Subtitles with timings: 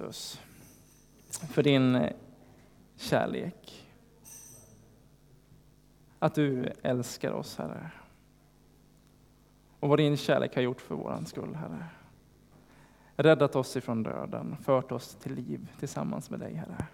[0.00, 0.40] Jesus,
[1.30, 2.12] för din eh,
[2.96, 3.86] kärlek.
[6.18, 7.90] Att du älskar oss, Herre.
[9.80, 11.84] Och vad din kärlek har gjort för vår skull, Herre.
[13.16, 16.86] Räddat oss ifrån döden, fört oss till liv tillsammans med dig, Herre.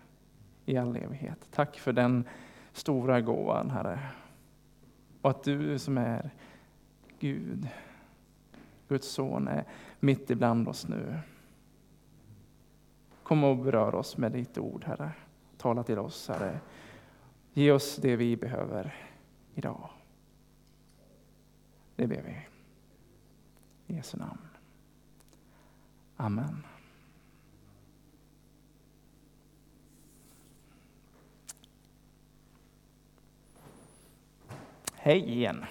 [0.64, 1.48] I all evighet.
[1.50, 2.24] Tack för den
[2.72, 4.00] stora gåvan, Herre.
[5.20, 6.30] Och att du som är
[7.18, 7.68] Gud,
[8.88, 9.64] Guds son, är
[10.00, 11.20] mitt ibland oss nu.
[13.26, 15.12] Kom och berör oss med ditt ord, Herre.
[15.56, 16.60] Tala till oss, Herre.
[17.52, 18.94] Ge oss det vi behöver
[19.54, 19.90] idag.
[21.96, 22.46] Det ber vi.
[23.86, 24.48] I Jesu namn.
[26.16, 26.64] Amen.
[34.92, 35.64] Hej igen.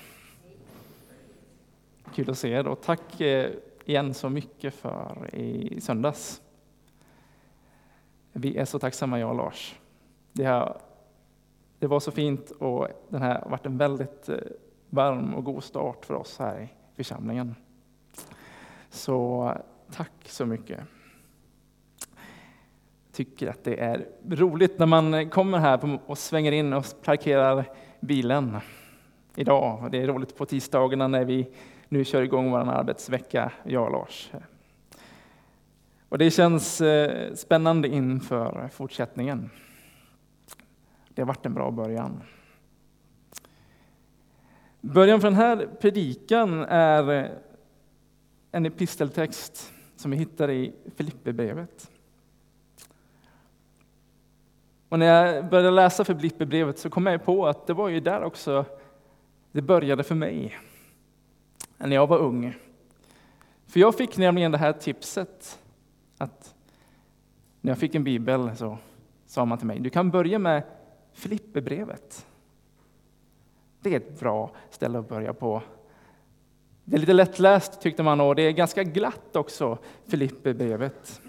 [2.13, 3.51] Kul att se er och tack eh,
[3.85, 6.41] igen så mycket för i söndags.
[8.37, 9.75] Vi är så tacksamma jag och Lars.
[10.33, 10.77] Det, här,
[11.79, 14.37] det var så fint och den här har varit en väldigt eh,
[14.89, 17.55] varm och god start för oss här i församlingen.
[18.89, 19.51] Så
[19.91, 20.79] tack så mycket.
[23.07, 27.65] Jag tycker att det är roligt när man kommer här och svänger in och parkerar
[27.99, 28.57] bilen
[29.35, 29.91] idag.
[29.91, 31.51] Det är roligt på tisdagarna när vi
[31.89, 34.31] nu kör igång vår arbetsvecka, jag och Lars.
[36.15, 39.49] Och det känns eh, spännande inför fortsättningen.
[41.09, 42.21] Det har varit en bra början.
[44.81, 47.31] Början för den här predikan är eh,
[48.51, 51.91] en episteltext som vi hittar i Filipperbrevet.
[54.89, 58.23] Och när jag började läsa Filipperbrevet så kom jag på att det var ju där
[58.23, 58.65] också
[59.51, 60.57] det började för mig,
[61.77, 62.55] när jag var ung.
[63.67, 65.59] För jag fick nämligen det här tipset
[66.17, 66.55] att
[67.61, 68.77] när jag fick en bibel så
[69.25, 70.63] sa man till mig, du kan börja med
[71.13, 72.25] Filipperbrevet.
[73.81, 75.61] Det är ett bra ställe att börja på.
[76.83, 81.21] Det är lite lättläst tyckte man och det är ganska glatt också, Filipperbrevet.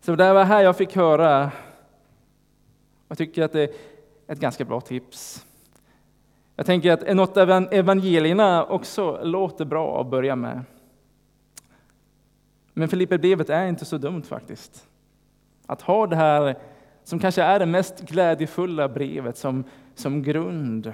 [0.00, 1.50] Så det var här jag fick höra,
[3.08, 3.70] jag tycker att det är
[4.26, 5.46] ett ganska bra tips.
[6.56, 10.64] Jag tänker att något av evangelierna också låter bra att börja med.
[12.74, 14.88] Men Filipperbrevet är inte så dumt faktiskt.
[15.66, 16.58] Att ha det här
[17.04, 19.64] som kanske är det mest glädjefulla brevet som,
[19.94, 20.92] som grund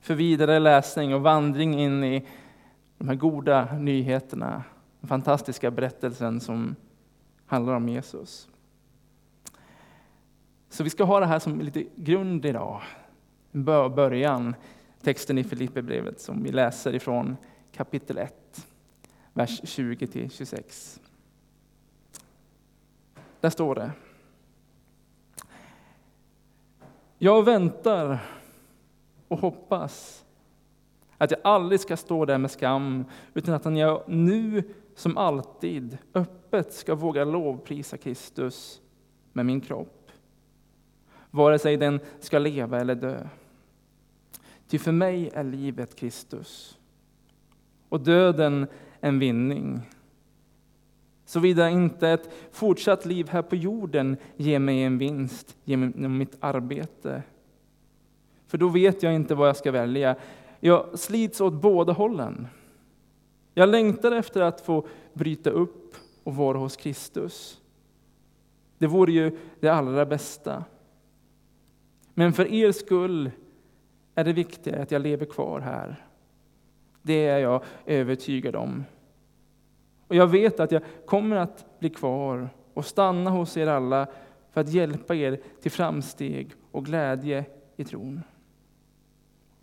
[0.00, 2.26] för vidare läsning och vandring in i
[2.98, 4.64] de här goda nyheterna,
[5.00, 6.76] den fantastiska berättelsen som
[7.46, 8.48] handlar om Jesus.
[10.68, 12.82] Så vi ska ha det här som lite grund idag,
[13.52, 14.54] en början,
[15.02, 17.36] texten i Filipperbrevet som vi läser ifrån
[17.72, 18.66] kapitel 1,
[19.36, 21.00] vers 20 26.
[23.40, 23.90] Där står det.
[27.18, 28.18] Jag väntar
[29.28, 30.24] och hoppas
[31.18, 33.04] att jag aldrig ska stå där med skam,
[33.34, 34.62] utan att jag nu
[34.94, 38.80] som alltid öppet ska våga lovprisa Kristus
[39.32, 40.10] med min kropp,
[41.30, 43.28] vare sig den ska leva eller dö.
[44.68, 46.78] Ty för mig är livet Kristus
[47.88, 48.66] och döden
[49.00, 49.80] en vinning.
[51.24, 57.22] Såvida inte ett fortsatt liv här på jorden ger mig en vinst genom mitt arbete.
[58.46, 60.16] För då vet jag inte vad jag ska välja.
[60.60, 62.48] Jag slits åt båda hållen.
[63.54, 67.60] Jag längtar efter att få bryta upp och vara hos Kristus.
[68.78, 70.64] Det vore ju det allra bästa.
[72.14, 73.30] Men för er skull
[74.14, 76.05] är det viktiga att jag lever kvar här.
[77.06, 78.84] Det är jag övertygad om.
[80.08, 84.06] Och jag vet att jag kommer att bli kvar och stanna hos er alla
[84.50, 87.44] för att hjälpa er till framsteg och glädje
[87.76, 88.20] i tron.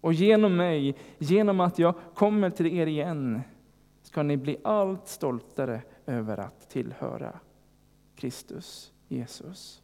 [0.02, 3.42] Och genom mig, genom att jag kommer till er igen,
[4.02, 7.40] ska ni bli allt stoltare över att tillhöra
[8.16, 9.83] Kristus Jesus.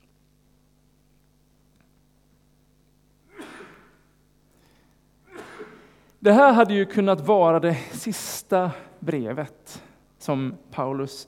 [6.22, 9.84] Det här hade ju kunnat vara det sista brevet
[10.18, 11.28] som Paulus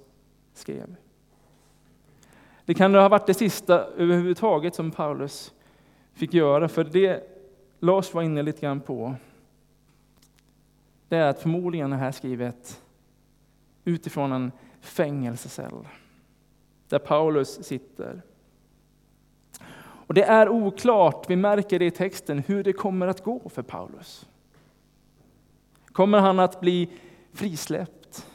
[0.53, 0.95] skrev.
[2.65, 5.53] Det kan ha varit det sista överhuvudtaget som Paulus
[6.13, 7.23] fick göra, för det
[7.79, 9.15] Lars var inne lite grann på,
[11.07, 12.81] det är att förmodligen är det här skrivet
[13.85, 14.51] utifrån en
[14.81, 15.87] fängelsecell,
[16.89, 18.21] där Paulus sitter.
[20.07, 23.61] Och det är oklart, vi märker det i texten, hur det kommer att gå för
[23.61, 24.27] Paulus.
[25.93, 26.89] Kommer han att bli
[27.33, 28.27] frisläppt?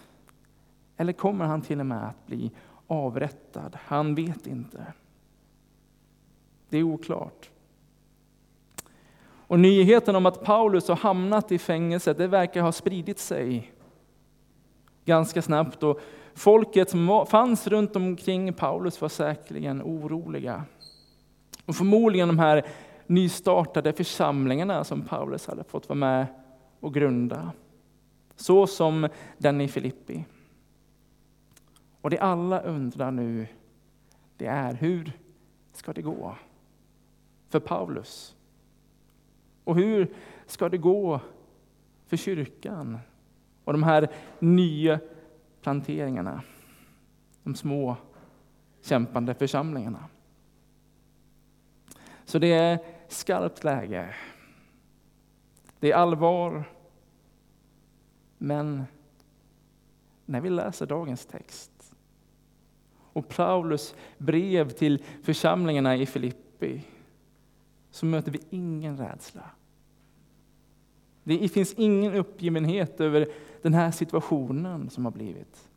[0.97, 2.50] Eller kommer han till och med att bli
[2.87, 3.79] avrättad.
[3.85, 4.93] Han vet inte.
[6.69, 7.50] Det är oklart.
[9.49, 13.73] Och nyheten om att Paulus har hamnat i fängelse det verkar ha spridit sig
[15.05, 15.82] ganska snabbt.
[15.82, 16.00] Och
[16.35, 20.64] folket som fanns runt omkring Paulus var säkerligen oroliga.
[21.67, 22.67] Och förmodligen de här
[23.06, 26.26] nystartade församlingarna som Paulus hade fått vara med
[26.81, 27.52] och grunda.
[28.37, 29.08] Så som
[29.38, 30.25] den i Filippi.
[32.00, 33.46] Och det alla undrar nu,
[34.37, 35.12] det är hur
[35.73, 36.37] ska det gå
[37.49, 38.37] för Paulus?
[39.64, 40.14] Och hur
[40.46, 41.20] ska det gå
[42.06, 42.99] för kyrkan
[43.64, 44.08] och de här
[44.38, 45.00] nya
[45.61, 46.43] planteringarna?
[47.43, 47.96] De små
[48.82, 50.05] kämpande församlingarna.
[52.25, 54.14] Så det är skarpt läge.
[55.81, 56.64] Det är allvar.
[58.38, 58.84] Men
[60.26, 61.94] när vi läser dagens text
[63.12, 66.84] och Paulus brev till församlingarna i Filippi
[67.90, 69.50] så möter vi ingen rädsla.
[71.25, 73.29] Det finns ingen uppgivenhet över
[73.62, 75.69] den här situationen som har blivit.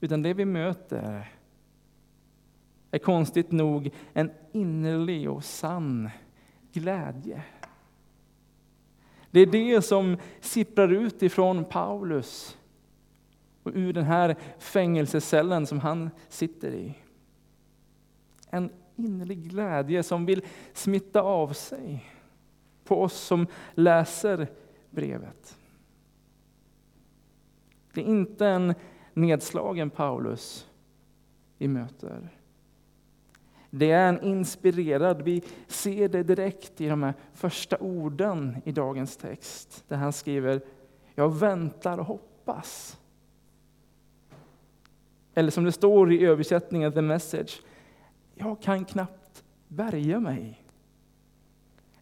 [0.00, 1.32] Utan det vi möter
[2.90, 6.10] är konstigt nog en innerlig och sann
[6.72, 7.42] glädje.
[9.34, 12.58] Det är det som sipprar ut ifrån Paulus
[13.62, 16.94] och ur den här fängelsecellen som han sitter i.
[18.50, 20.42] En innerlig glädje som vill
[20.72, 22.10] smitta av sig
[22.84, 24.48] på oss som läser
[24.90, 25.58] brevet.
[27.92, 28.74] Det är inte en
[29.12, 30.68] nedslagen Paulus
[31.58, 32.28] vi möter.
[33.76, 39.16] Det är en inspirerad, vi ser det direkt i de här första orden i dagens
[39.16, 40.60] text, där han skriver
[41.14, 42.98] Jag väntar och hoppas.
[45.34, 47.62] Eller som det står i översättningen, the message,
[48.34, 50.64] jag kan knappt bärga mig.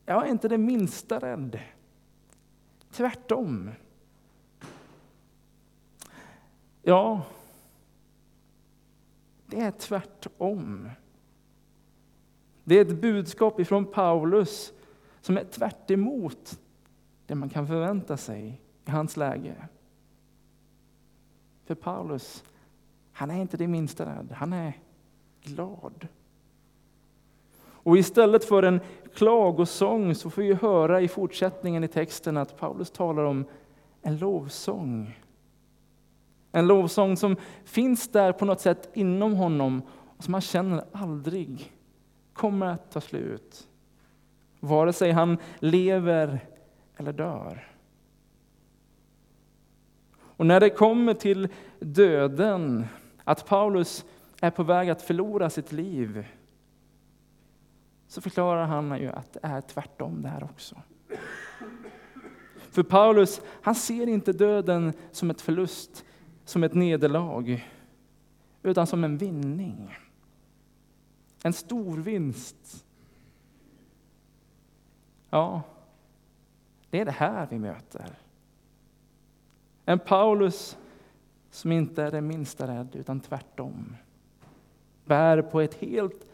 [0.04, 1.60] Jag är inte det minsta rädd.
[2.90, 3.70] Tvärtom.
[6.82, 7.22] Ja,
[9.46, 10.90] det är tvärtom.
[12.64, 14.72] Det är ett budskap ifrån Paulus
[15.20, 16.60] som är tvärt emot
[17.26, 19.54] det man kan förvänta sig i hans läge.
[21.64, 22.44] För Paulus,
[23.12, 24.72] han är inte det minsta rädd, han är
[25.42, 26.08] glad.
[27.84, 28.80] Och istället för en
[29.14, 33.44] klagosång så får vi höra i fortsättningen i texten att Paulus talar om
[34.02, 35.18] en lovsång.
[36.52, 39.82] En lovsång som finns där på något sätt inom honom
[40.16, 41.72] och som han känner aldrig
[42.32, 43.68] kommer att ta slut.
[44.60, 46.40] Vare sig han lever
[46.96, 47.68] eller dör.
[50.36, 51.48] Och när det kommer till
[51.80, 52.86] döden,
[53.24, 54.04] att Paulus
[54.40, 56.26] är på väg att förlora sitt liv,
[58.08, 60.76] så förklarar han ju att det är tvärtom det här också.
[62.56, 66.04] För Paulus, han ser inte döden som ett förlust,
[66.44, 67.68] som ett nederlag,
[68.62, 69.96] utan som en vinning.
[71.44, 72.84] En stor vinst.
[75.30, 75.62] Ja,
[76.90, 78.18] det är det här vi möter.
[79.84, 80.78] En Paulus
[81.50, 83.96] som inte är det minsta rädd, utan tvärtom.
[85.04, 86.26] Bär på ett helt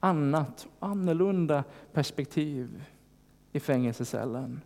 [0.00, 2.84] annat, annorlunda perspektiv
[3.52, 4.60] i fängelsecellen.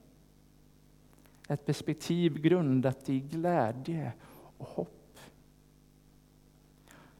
[1.48, 4.12] Ett perspektiv grundat i glädje
[4.56, 5.18] och hopp.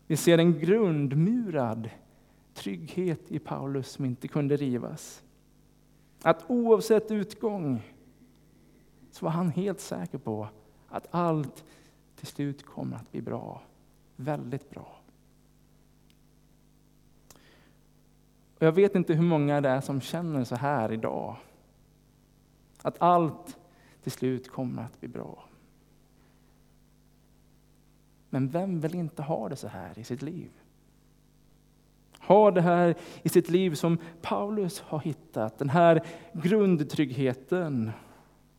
[0.07, 1.91] Vi ser en grundmurad
[2.55, 5.23] trygghet i Paulus som inte kunde rivas.
[6.23, 7.83] Att oavsett utgång
[9.11, 10.49] så var han helt säker på
[10.89, 11.65] att allt
[12.17, 13.63] till slut kommer att bli bra.
[14.17, 14.99] Väldigt bra.
[18.59, 21.37] Och jag vet inte hur många det är som känner så här idag.
[22.83, 23.59] Att allt
[24.03, 25.45] till slut kommer att bli bra.
[28.31, 30.51] Men vem vill inte ha det så här i sitt liv?
[32.33, 37.91] Har det här i sitt liv som Paulus har hittat, den här grundtryggheten,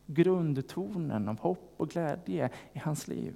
[0.06, 3.34] grundtonen av hopp och glädje i hans liv.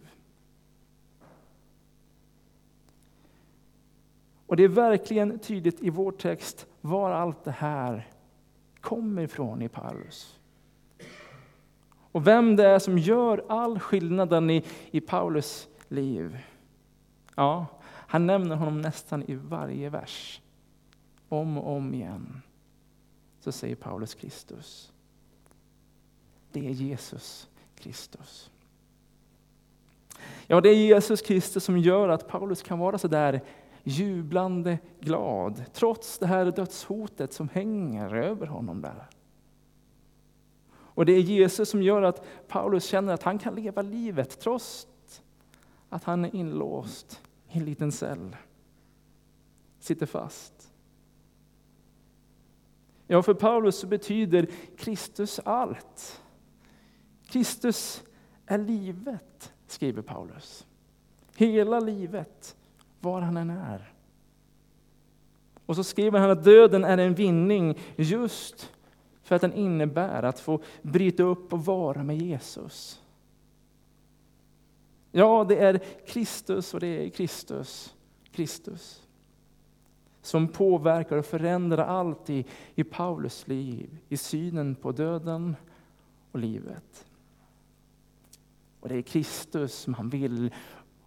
[4.47, 8.09] Och det är verkligen tydligt i vår text var allt det här
[8.81, 10.39] kommer ifrån i Paulus.
[12.13, 16.39] Och vem det är som gör all skillnaden i, i Paulus liv.
[17.35, 17.67] Ja,
[18.11, 20.41] han nämner honom nästan i varje vers.
[21.29, 22.43] Om och om igen
[23.41, 24.93] så säger Paulus Kristus.
[26.53, 28.51] Det är Jesus Kristus.
[30.47, 33.41] Ja, det är Jesus Kristus som gör att Paulus kan vara så där
[33.83, 39.09] jublande glad, trots det här dödshotet som hänger över honom där.
[40.71, 44.87] Och det är Jesus som gör att Paulus känner att han kan leva livet trots
[45.89, 48.37] att han är inlåst i en liten cell.
[49.79, 50.73] Sitter fast.
[53.07, 56.23] Ja, för Paulus så betyder Kristus allt.
[57.27, 58.03] Kristus
[58.47, 60.67] är livet, skriver Paulus.
[61.37, 62.57] Hela livet,
[63.01, 63.93] var han än är.
[65.67, 68.73] Och så skriver han att döden är en vinning just
[69.23, 73.03] för att den innebär att få bryta upp och vara med Jesus.
[75.19, 77.95] Ja, det är Kristus och det är Kristus,
[78.33, 79.09] Kristus
[80.23, 85.57] som påverkar och förändrar allt i, i Paulus liv, i synen på döden
[86.33, 87.07] och livet.
[88.81, 90.55] Och det är Kristus som han vill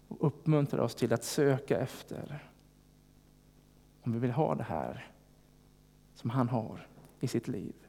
[0.08, 2.52] uppmuntra oss till att söka efter.
[4.02, 5.12] Om vi vill ha det här
[6.16, 6.88] som han har
[7.20, 7.81] i sitt liv.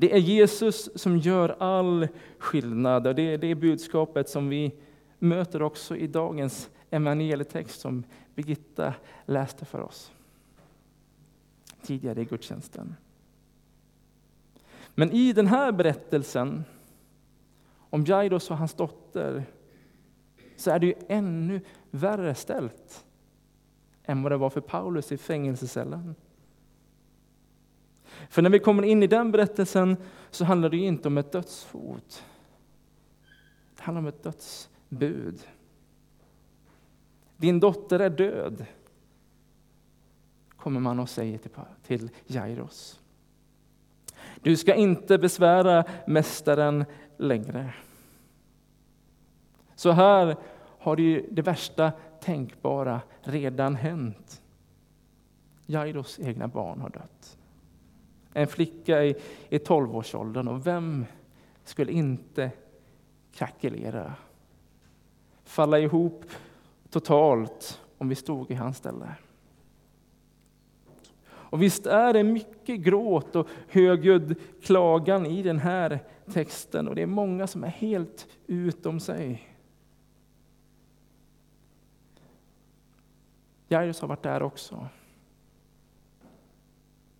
[0.00, 3.06] Det är Jesus som gör all skillnad.
[3.06, 4.72] Och det är det budskapet som vi
[5.18, 8.94] möter också i dagens evangelietext som Birgitta
[9.26, 10.12] läste för oss
[11.82, 12.96] tidigare i gudstjänsten.
[14.94, 16.64] Men i den här berättelsen
[17.90, 19.44] om Jairus och hans dotter
[20.56, 23.04] så är det ju ännu värre ställt
[24.04, 26.14] än vad det var för Paulus i fängelsecellen.
[28.28, 29.96] För när vi kommer in i den berättelsen
[30.30, 32.24] så handlar det inte om ett dödshot.
[33.76, 35.48] Det handlar om ett dödsbud.
[37.36, 38.66] Din dotter är död,
[40.56, 41.40] kommer man och säger
[41.82, 43.00] till Jairus.
[44.42, 46.84] Du ska inte besvära mästaren
[47.16, 47.74] längre.
[49.74, 50.36] Så här
[50.78, 54.42] har det, det värsta tänkbara redan hänt.
[55.66, 57.37] Jairus egna barn har dött.
[58.32, 59.14] En flicka i,
[59.48, 61.06] i 12-årsåldern och vem
[61.64, 62.50] skulle inte
[63.32, 64.14] krackelera?
[65.44, 66.24] Falla ihop
[66.90, 69.14] totalt om vi stod i hans ställe.
[71.50, 76.00] Och visst är det mycket gråt och högljudd klagan i den här
[76.32, 79.48] texten och det är många som är helt utom sig.
[83.68, 84.88] Jairus har varit där också.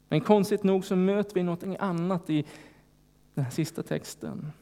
[0.08, 2.44] Men konstigt nog så möter vi något annat i
[3.34, 4.52] den här sista texten.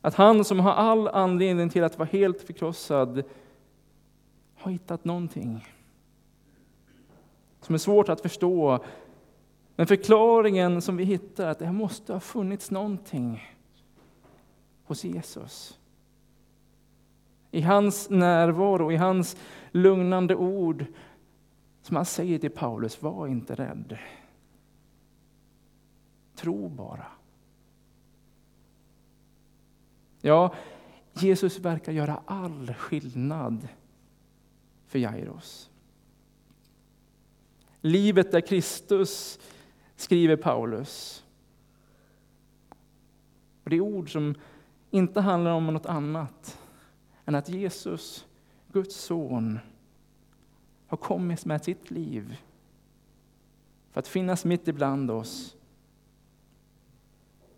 [0.00, 3.22] Att han som har all anledning till att vara helt förkrossad
[4.54, 5.66] har hittat någonting
[7.60, 8.84] som är svårt att förstå.
[9.76, 13.42] Men förklaringen som vi hittar är att det måste ha funnits någonting
[14.84, 15.78] hos Jesus.
[17.50, 19.36] I hans närvaro, i hans
[19.70, 20.84] lugnande ord
[21.90, 23.98] man säger till Paulus, var inte rädd.
[26.34, 27.06] Tro bara.
[30.20, 30.54] Ja,
[31.12, 33.68] Jesus verkar göra all skillnad
[34.86, 35.70] för Jairus.
[37.80, 39.38] Livet är Kristus,
[39.96, 41.24] skriver Paulus.
[43.64, 44.34] Och det är ord som
[44.90, 46.58] inte handlar om något annat
[47.24, 48.26] än att Jesus,
[48.72, 49.58] Guds son,
[50.90, 52.36] har kommit med sitt liv
[53.92, 55.56] för att finnas mitt ibland oss,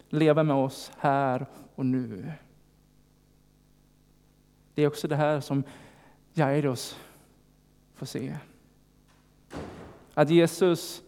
[0.08, 2.32] leva med oss här och nu.
[4.74, 5.64] Det är också det här som
[6.32, 6.98] Jairus
[7.94, 8.36] får se.
[10.14, 11.02] Att Jesus,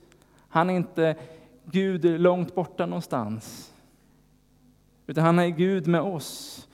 [0.49, 1.17] han är inte
[1.65, 3.75] Gud långt borta någonstans.
[5.07, 6.69] Utan han är Gud med oss.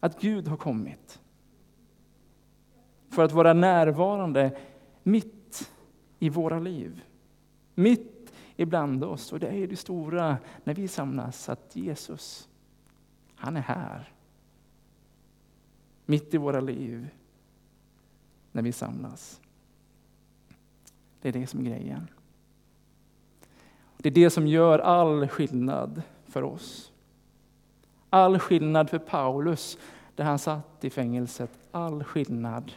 [0.00, 1.17] Att Gud har kommit.
[3.18, 4.58] För att vara närvarande
[5.02, 5.70] mitt
[6.18, 7.02] i våra liv.
[7.74, 9.32] Mitt ibland oss.
[9.32, 12.48] Och det är det stora när vi samlas, att Jesus,
[13.34, 14.12] han är här
[16.06, 17.08] mitt i våra liv
[18.52, 19.40] när vi samlas.
[21.20, 22.08] Det är det som är grejen.
[23.96, 26.92] Det är det som gör all skillnad för oss.
[28.10, 29.78] All skillnad för Paulus,
[30.14, 31.50] där han satt i fängelset.
[31.70, 32.72] All skillnad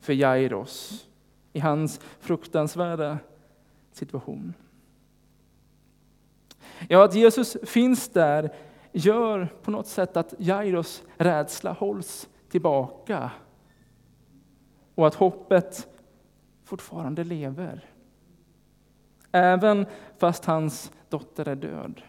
[0.00, 1.06] för Jairos
[1.52, 3.18] i hans fruktansvärda
[3.92, 4.54] situation.
[6.88, 8.54] Ja, att Jesus finns där
[8.92, 13.30] gör på något sätt att Jairos rädsla hålls tillbaka.
[14.94, 15.88] Och att hoppet
[16.64, 17.84] fortfarande lever.
[19.32, 19.86] Även
[20.18, 22.02] fast hans dotter är död.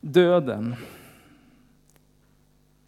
[0.00, 0.76] döden.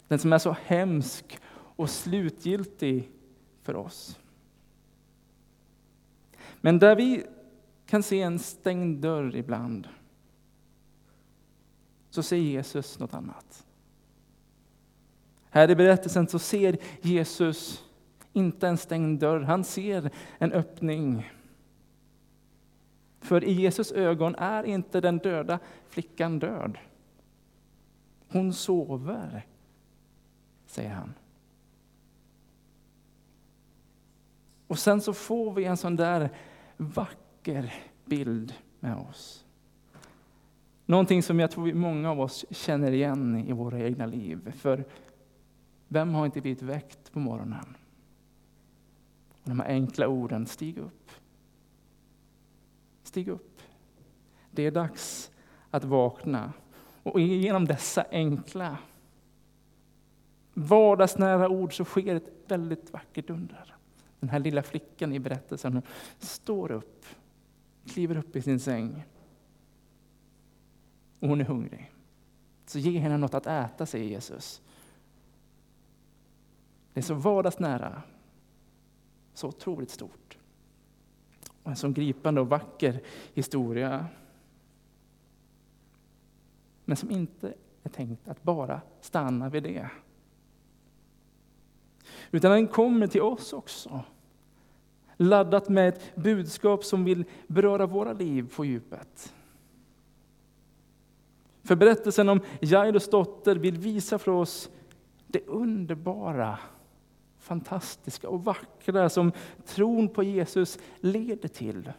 [0.07, 1.39] Den som är så hemsk
[1.79, 3.09] och slutgiltig
[3.61, 4.19] för oss.
[6.61, 7.23] Men där vi
[7.85, 9.87] kan se en stängd dörr ibland,
[12.09, 13.67] så ser Jesus något annat.
[15.49, 17.85] Här i berättelsen så ser Jesus
[18.33, 21.31] inte en stängd dörr, han ser en öppning.
[23.19, 25.59] För i Jesus ögon är inte den döda
[25.89, 26.77] flickan död.
[28.27, 29.45] Hon sover,
[30.65, 31.13] säger han.
[34.69, 36.29] Och sen så får vi en sån där
[36.77, 37.73] vacker
[38.05, 39.45] bild med oss.
[40.85, 44.51] Någonting som jag tror många av oss känner igen i våra egna liv.
[44.51, 44.85] För
[45.87, 47.77] vem har inte blivit väckt på morgonen?
[49.43, 51.11] Och de här enkla orden, stig upp.
[53.03, 53.61] Stig upp.
[54.51, 55.31] Det är dags
[55.69, 56.53] att vakna.
[57.03, 58.77] Och genom dessa enkla,
[60.53, 63.78] vardagsnära ord så sker ett väldigt vackert under.
[64.19, 65.81] Den här lilla flickan i berättelsen
[66.19, 67.05] står upp,
[67.85, 69.03] kliver upp i sin säng.
[71.19, 71.91] Och hon är hungrig.
[72.65, 74.61] Så ge henne något att äta, säger Jesus.
[76.93, 78.01] Det är så vardagsnära,
[79.33, 80.37] så otroligt stort.
[81.63, 83.01] Och en så gripande och vacker
[83.33, 84.07] historia.
[86.85, 89.89] Men som inte är tänkt att bara stanna vid det.
[92.31, 94.03] Utan den kommer till oss också.
[95.17, 99.33] Laddat med ett budskap som vill beröra våra liv på djupet.
[101.63, 104.69] För berättelsen om Jairus dotter vill visa för oss
[105.27, 106.59] det underbara,
[107.37, 109.31] fantastiska och vackra som
[109.65, 111.91] tron på Jesus leder till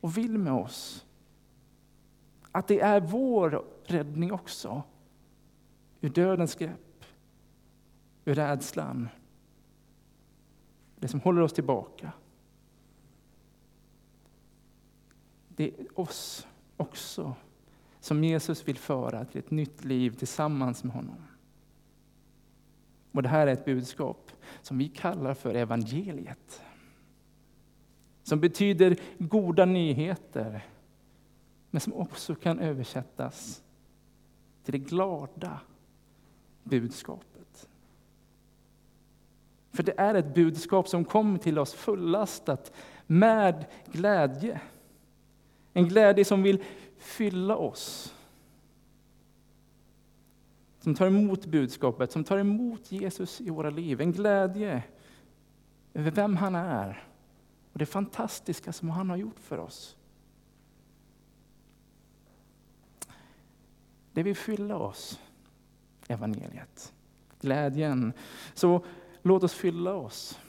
[0.00, 1.06] och vill med oss.
[2.52, 4.82] Att det är vår räddning också.
[6.00, 7.04] Ur dödens grepp,
[8.24, 9.08] ur rädslan
[11.00, 12.12] det som håller oss tillbaka.
[15.48, 17.34] Det är oss också
[18.00, 21.24] som Jesus vill föra till ett nytt liv tillsammans med honom.
[23.12, 24.32] Och Det här är ett budskap
[24.62, 26.62] som vi kallar för evangeliet.
[28.22, 30.66] Som betyder goda nyheter,
[31.70, 33.62] men som också kan översättas
[34.64, 35.60] till det glada
[36.62, 37.27] budskapet.
[39.78, 42.72] För det är ett budskap som kommer till oss fullastat
[43.06, 44.60] med glädje.
[45.72, 46.64] En glädje som vill
[46.96, 48.14] fylla oss.
[50.80, 54.00] Som tar emot budskapet, som tar emot Jesus i våra liv.
[54.00, 54.82] En glädje
[55.94, 57.04] över vem han är
[57.72, 59.96] och det fantastiska som han har gjort för oss.
[64.12, 65.20] Det vill fylla oss,
[66.08, 66.92] evangeliet.
[67.40, 68.12] Glädjen.
[68.54, 68.84] Så
[69.28, 70.40] Låt oss fylla oss.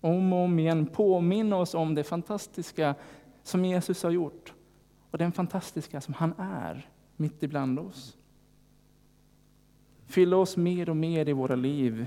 [0.00, 2.94] Om och om igen påminna oss om det fantastiska
[3.42, 4.52] som Jesus har gjort
[5.10, 8.16] och den fantastiska som han är mitt ibland oss.
[10.06, 12.06] Fylla oss mer och mer i våra liv.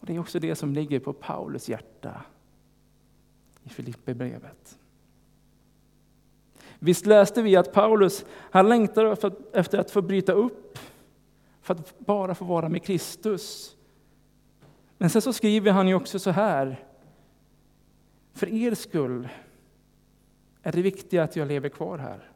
[0.00, 2.24] Och det är också det som ligger på Paulus hjärta
[3.62, 4.78] i Filipperbrevet.
[6.78, 9.04] Visst läste vi att Paulus han längtar
[9.52, 10.78] efter att få bryta upp
[11.64, 13.76] för att bara få vara med Kristus.
[14.98, 16.84] Men sen så skriver han ju också så här.
[18.32, 19.28] För er skull
[20.62, 22.30] är det viktiga att jag lever kvar här.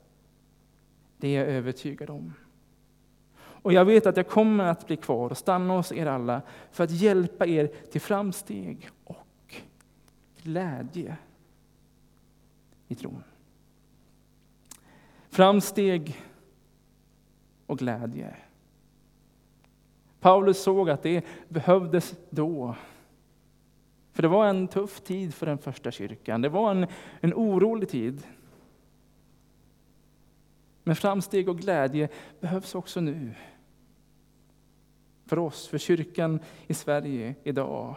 [1.17, 2.33] Det är jag övertygad om.
[3.39, 6.85] Och jag vet att jag kommer att bli kvar och stanna hos er alla för
[6.85, 9.55] att hjälpa er till framsteg och
[10.43, 11.17] glädje
[12.89, 13.23] i tron.
[15.31, 16.23] Framsteg
[17.67, 18.37] och glädje.
[20.21, 22.77] Paulus såg att det behövdes då.
[24.13, 26.43] För det var en tuff tid för den första kyrkan.
[26.43, 26.87] Det var en,
[27.21, 28.27] en orolig tid.
[30.83, 32.09] Men framsteg och glädje
[32.41, 33.35] behövs också nu.
[35.27, 37.97] För oss, för kyrkan i Sverige idag.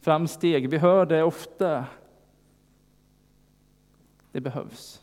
[0.00, 1.86] Framsteg, vi hör det ofta.
[4.32, 5.02] Det behövs.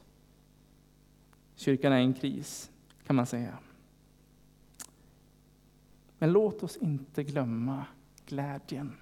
[1.55, 2.71] Kyrkan är i en kris,
[3.07, 3.57] kan man säga.
[6.21, 7.85] Men låt oss inte glömma
[8.25, 8.97] glädjen.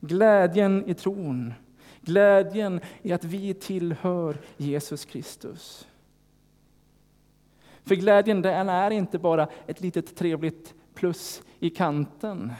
[0.00, 1.54] Glädjen i tron.
[2.00, 5.88] Glädjen i att vi tillhör Jesus Kristus.
[7.84, 12.52] För glädjen den är inte bara ett litet trevligt plus i kanten.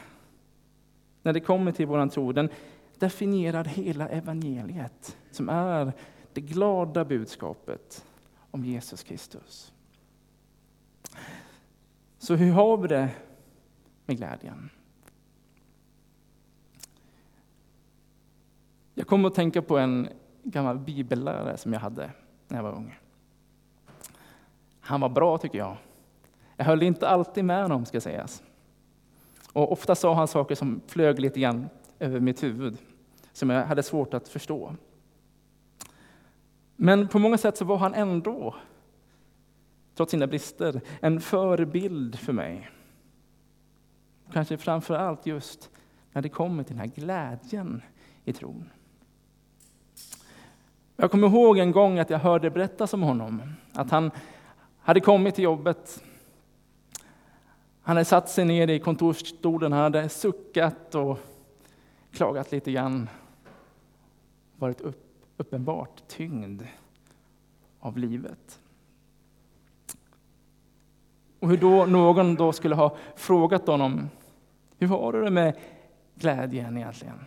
[1.21, 2.31] När det kommer till vår tro.
[2.31, 2.49] Den
[2.99, 5.93] definierar hela evangeliet som är
[6.33, 8.05] det glada budskapet
[8.51, 9.72] om Jesus Kristus.
[12.23, 13.09] Så hur har vi det
[14.05, 14.69] med glädjen?
[18.93, 20.09] Jag kommer att tänka på en
[20.43, 22.11] gammal bibellärare som jag hade
[22.47, 22.99] när jag var ung.
[24.79, 25.77] Han var bra tycker jag.
[26.55, 28.43] Jag höll inte alltid med honom ska sägas.
[29.53, 32.77] Och ofta sa han saker som flög lite grann över mitt huvud,
[33.33, 34.75] som jag hade svårt att förstå.
[36.75, 38.55] Men på många sätt så var han ändå,
[39.95, 42.69] trots sina brister, en förebild för mig.
[44.33, 45.69] Kanske framför allt just
[46.11, 47.81] när det kommer till den här glädjen
[48.25, 48.69] i tron.
[50.95, 53.41] Jag kommer ihåg en gång att jag hörde berättas om honom,
[53.73, 54.11] att han
[54.79, 56.03] hade kommit till jobbet.
[57.81, 61.19] Han hade satt sig ner i kontorsstolen, han hade suckat och
[62.11, 63.09] klagat lite grann.
[64.55, 66.63] Varit upp, uppenbart tyngd
[67.79, 68.59] av livet.
[71.43, 74.09] Och hur då någon då skulle ha frågat honom,
[74.77, 75.57] hur har det med
[76.15, 77.19] glädjen egentligen?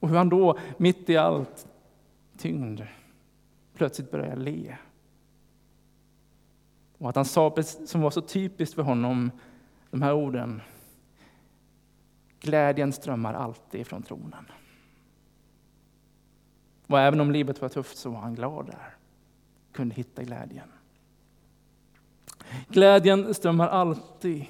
[0.00, 1.68] Och hur han då, mitt i allt
[2.38, 2.80] tyngd,
[3.74, 4.76] plötsligt började le.
[6.98, 9.30] Och att han sa, som var så typiskt för honom,
[9.90, 10.62] de här orden.
[12.40, 14.44] Glädjen strömmar alltid från tronen.
[16.86, 18.94] Och även om livet var tufft så var han glad där.
[19.72, 20.68] Kunde hitta glädjen.
[22.68, 24.44] Glädjen strömmar alltid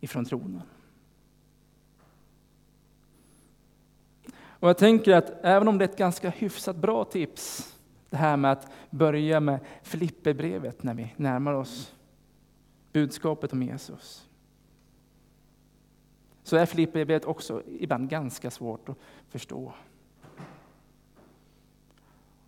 [0.00, 0.62] ifrån tronen.
[4.60, 7.74] Och jag tänker att även om det är ett ganska hyfsat bra tips,
[8.10, 11.94] det här med att börja med Filipperbrevet när vi närmar oss
[12.92, 14.28] budskapet om Jesus.
[16.42, 19.72] Så är Filipperbrevet också ibland ganska svårt att förstå.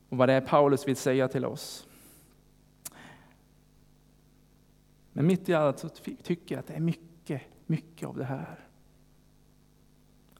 [0.09, 1.87] Och vad det är Paulus vill säga till oss.
[5.21, 5.89] Men mitt i allt så
[6.23, 8.59] tycker jag att det är mycket, mycket av det här.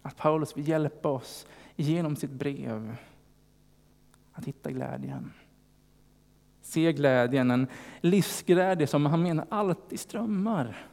[0.03, 2.97] Att Paulus vill hjälpa oss genom sitt brev
[4.33, 5.33] att hitta glädjen.
[6.61, 7.67] Se glädjen, en
[8.01, 10.87] livsglädje som han menar alltid strömmar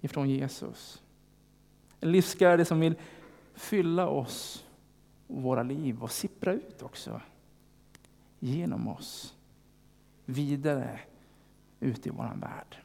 [0.00, 1.02] ifrån Jesus.
[2.00, 2.94] En livsglädje som vill
[3.54, 4.66] fylla oss
[5.26, 7.20] och våra liv och sippra ut också
[8.38, 9.34] genom oss
[10.24, 11.00] vidare
[11.80, 12.76] Ute i vår värld.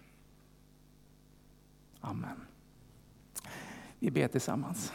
[2.01, 2.41] Amen.
[3.99, 4.93] Vi ber tillsammans.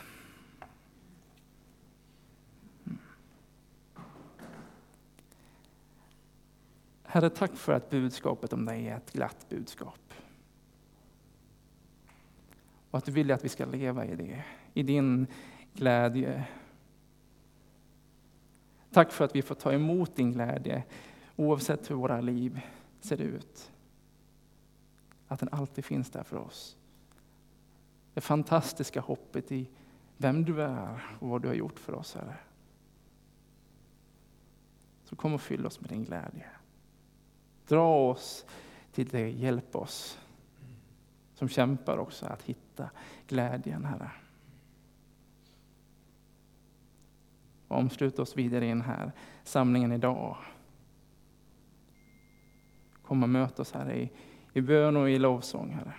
[7.03, 10.15] Herre, tack för att budskapet om dig är ett glatt budskap.
[12.91, 15.27] Och att du vill att vi ska leva i det, i din
[15.75, 16.45] glädje.
[18.91, 20.83] Tack för att vi får ta emot din glädje
[21.37, 22.61] oavsett hur våra liv
[23.01, 23.73] ser ut.
[25.31, 26.77] Att den alltid finns där för oss.
[28.15, 29.69] Det fantastiska hoppet i
[30.17, 32.37] vem du är och vad du har gjort för oss, Herre.
[35.05, 36.47] Så kom och fyll oss med din glädje.
[37.67, 38.47] Dra oss
[38.93, 40.19] till dig, hjälp oss
[41.35, 42.91] som kämpar också att hitta
[43.27, 44.11] glädjen, Herre.
[47.69, 49.13] Och omsluta oss vidare i den här
[49.45, 50.37] samlingen idag.
[53.03, 54.11] Kom och möt oss, Herre, i,
[54.53, 55.95] i bön och i lovsång, Herre.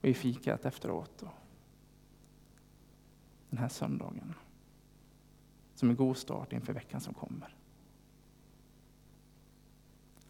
[0.00, 1.22] Och i fikat efteråt.
[1.22, 1.34] Och
[3.50, 4.34] den här söndagen.
[5.74, 7.56] Som en god start inför veckan som kommer.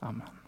[0.00, 0.43] Amen.